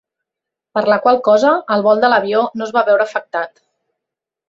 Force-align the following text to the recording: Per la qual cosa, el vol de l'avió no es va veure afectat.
Per 0.77 0.81
la 0.91 0.97
qual 1.03 1.19
cosa, 1.27 1.53
el 1.77 1.85
vol 1.89 2.03
de 2.07 2.11
l'avió 2.15 2.43
no 2.61 2.69
es 2.71 2.75
va 2.79 2.87
veure 2.91 3.09
afectat. 3.11 3.67